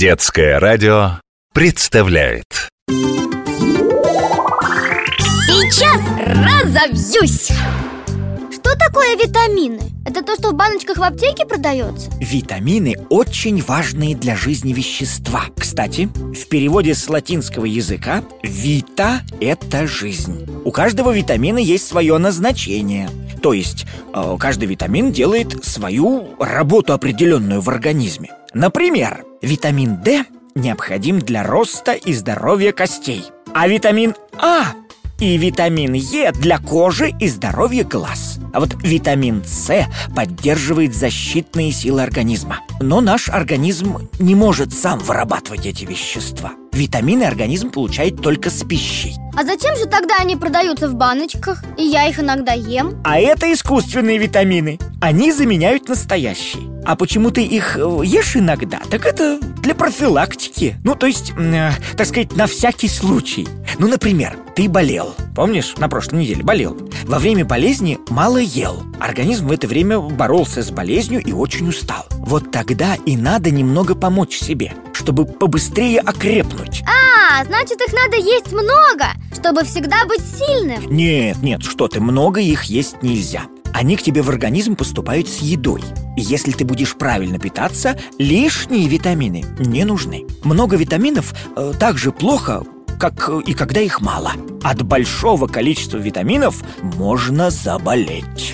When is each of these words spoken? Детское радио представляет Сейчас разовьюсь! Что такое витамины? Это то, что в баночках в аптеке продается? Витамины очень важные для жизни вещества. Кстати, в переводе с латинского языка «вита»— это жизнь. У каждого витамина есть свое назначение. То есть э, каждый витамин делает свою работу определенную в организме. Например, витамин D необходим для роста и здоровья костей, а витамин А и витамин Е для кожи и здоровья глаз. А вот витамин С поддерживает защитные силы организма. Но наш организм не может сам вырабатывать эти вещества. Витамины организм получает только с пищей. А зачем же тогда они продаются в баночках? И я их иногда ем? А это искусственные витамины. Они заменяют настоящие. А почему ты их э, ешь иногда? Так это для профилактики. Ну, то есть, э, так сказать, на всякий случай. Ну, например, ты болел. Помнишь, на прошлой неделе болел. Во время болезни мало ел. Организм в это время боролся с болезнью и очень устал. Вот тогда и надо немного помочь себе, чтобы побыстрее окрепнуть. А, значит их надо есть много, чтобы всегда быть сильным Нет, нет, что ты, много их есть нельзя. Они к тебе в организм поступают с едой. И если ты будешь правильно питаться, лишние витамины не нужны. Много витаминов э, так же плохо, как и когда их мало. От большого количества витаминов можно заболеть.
Детское 0.00 0.58
радио 0.58 1.20
представляет 1.52 2.70
Сейчас 5.46 6.00
разовьюсь! 6.16 7.52
Что 8.50 8.78
такое 8.78 9.16
витамины? 9.16 9.78
Это 10.06 10.22
то, 10.22 10.36
что 10.36 10.52
в 10.52 10.54
баночках 10.54 10.96
в 10.96 11.02
аптеке 11.02 11.44
продается? 11.44 12.10
Витамины 12.18 12.96
очень 13.10 13.60
важные 13.60 14.16
для 14.16 14.36
жизни 14.36 14.72
вещества. 14.72 15.42
Кстати, 15.54 16.08
в 16.14 16.48
переводе 16.48 16.94
с 16.94 17.06
латинского 17.10 17.66
языка 17.66 18.24
«вита»— 18.42 19.20
это 19.42 19.86
жизнь. 19.86 20.48
У 20.64 20.70
каждого 20.70 21.10
витамина 21.14 21.58
есть 21.58 21.86
свое 21.86 22.16
назначение. 22.16 23.10
То 23.42 23.52
есть 23.52 23.84
э, 24.14 24.36
каждый 24.40 24.64
витамин 24.64 25.12
делает 25.12 25.62
свою 25.62 26.36
работу 26.38 26.94
определенную 26.94 27.60
в 27.60 27.68
организме. 27.68 28.30
Например, 28.54 29.26
витамин 29.42 30.02
D 30.02 30.24
необходим 30.54 31.18
для 31.18 31.42
роста 31.42 31.92
и 31.92 32.12
здоровья 32.12 32.72
костей, 32.72 33.24
а 33.54 33.68
витамин 33.68 34.14
А 34.38 34.72
и 35.20 35.36
витамин 35.36 35.92
Е 35.92 36.32
для 36.32 36.58
кожи 36.58 37.12
и 37.20 37.28
здоровья 37.28 37.84
глаз. 37.84 38.38
А 38.54 38.60
вот 38.60 38.74
витамин 38.82 39.44
С 39.44 39.86
поддерживает 40.16 40.94
защитные 40.94 41.72
силы 41.72 42.02
организма. 42.02 42.60
Но 42.80 43.02
наш 43.02 43.28
организм 43.28 44.08
не 44.18 44.34
может 44.34 44.72
сам 44.72 44.98
вырабатывать 44.98 45.66
эти 45.66 45.84
вещества. 45.84 46.52
Витамины 46.72 47.24
организм 47.24 47.70
получает 47.70 48.22
только 48.22 48.48
с 48.48 48.64
пищей. 48.64 49.14
А 49.36 49.44
зачем 49.44 49.76
же 49.76 49.84
тогда 49.84 50.16
они 50.18 50.36
продаются 50.36 50.88
в 50.88 50.94
баночках? 50.94 51.62
И 51.76 51.82
я 51.82 52.08
их 52.08 52.18
иногда 52.18 52.52
ем? 52.52 53.00
А 53.04 53.18
это 53.18 53.52
искусственные 53.52 54.16
витамины. 54.16 54.78
Они 55.02 55.32
заменяют 55.32 55.88
настоящие. 55.88 56.69
А 56.84 56.96
почему 56.96 57.30
ты 57.30 57.44
их 57.44 57.76
э, 57.76 58.00
ешь 58.04 58.36
иногда? 58.36 58.80
Так 58.90 59.06
это 59.06 59.38
для 59.62 59.74
профилактики. 59.74 60.76
Ну, 60.84 60.94
то 60.94 61.06
есть, 61.06 61.32
э, 61.36 61.72
так 61.96 62.06
сказать, 62.06 62.34
на 62.36 62.46
всякий 62.46 62.88
случай. 62.88 63.46
Ну, 63.78 63.88
например, 63.88 64.38
ты 64.54 64.68
болел. 64.68 65.14
Помнишь, 65.34 65.74
на 65.78 65.88
прошлой 65.88 66.20
неделе 66.20 66.42
болел. 66.42 66.76
Во 67.04 67.18
время 67.18 67.44
болезни 67.44 67.98
мало 68.08 68.38
ел. 68.38 68.82
Организм 68.98 69.48
в 69.48 69.52
это 69.52 69.66
время 69.66 70.00
боролся 70.00 70.62
с 70.62 70.70
болезнью 70.70 71.22
и 71.22 71.32
очень 71.32 71.68
устал. 71.68 72.06
Вот 72.10 72.50
тогда 72.50 72.96
и 73.06 73.16
надо 73.16 73.50
немного 73.50 73.94
помочь 73.94 74.38
себе, 74.38 74.72
чтобы 74.92 75.24
побыстрее 75.26 76.00
окрепнуть. 76.00 76.82
А, 76.86 77.44
значит 77.44 77.80
их 77.80 77.92
надо 77.92 78.16
есть 78.16 78.52
много, 78.52 79.06
чтобы 79.34 79.64
всегда 79.64 80.04
быть 80.06 80.20
сильным 80.20 80.94
Нет, 80.94 81.38
нет, 81.42 81.62
что 81.62 81.88
ты, 81.88 82.00
много 82.00 82.40
их 82.40 82.64
есть 82.64 83.02
нельзя. 83.02 83.42
Они 83.72 83.96
к 83.96 84.02
тебе 84.02 84.22
в 84.22 84.28
организм 84.28 84.76
поступают 84.76 85.28
с 85.28 85.38
едой. 85.38 85.82
И 86.16 86.20
если 86.20 86.52
ты 86.52 86.64
будешь 86.64 86.96
правильно 86.96 87.38
питаться, 87.38 87.98
лишние 88.18 88.88
витамины 88.88 89.44
не 89.58 89.84
нужны. 89.84 90.26
Много 90.44 90.76
витаминов 90.76 91.34
э, 91.56 91.72
так 91.78 91.98
же 91.98 92.12
плохо, 92.12 92.64
как 92.98 93.30
и 93.46 93.54
когда 93.54 93.80
их 93.80 94.00
мало. 94.00 94.32
От 94.62 94.82
большого 94.82 95.46
количества 95.46 95.96
витаминов 95.96 96.62
можно 96.82 97.50
заболеть. 97.50 98.49